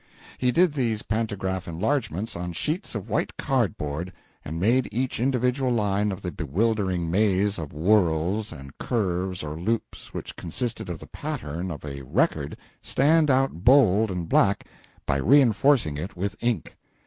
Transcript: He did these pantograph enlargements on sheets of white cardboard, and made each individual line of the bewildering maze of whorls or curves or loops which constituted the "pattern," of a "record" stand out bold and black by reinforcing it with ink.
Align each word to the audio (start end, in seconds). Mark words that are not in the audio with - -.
He 0.39 0.51
did 0.51 0.73
these 0.73 1.03
pantograph 1.03 1.67
enlargements 1.67 2.35
on 2.35 2.53
sheets 2.53 2.95
of 2.95 3.07
white 3.07 3.37
cardboard, 3.37 4.11
and 4.43 4.59
made 4.59 4.89
each 4.91 5.19
individual 5.19 5.69
line 5.71 6.11
of 6.11 6.23
the 6.23 6.31
bewildering 6.31 7.11
maze 7.11 7.59
of 7.59 7.71
whorls 7.71 8.51
or 8.51 8.65
curves 8.79 9.43
or 9.43 9.59
loops 9.59 10.11
which 10.11 10.35
constituted 10.35 10.95
the 10.97 11.05
"pattern," 11.05 11.69
of 11.69 11.85
a 11.85 12.01
"record" 12.01 12.57
stand 12.81 13.29
out 13.29 13.63
bold 13.63 14.09
and 14.09 14.27
black 14.27 14.65
by 15.05 15.17
reinforcing 15.17 15.97
it 15.97 16.17
with 16.17 16.35
ink. 16.43 16.75